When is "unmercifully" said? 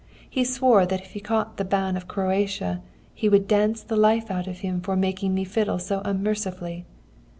6.03-6.85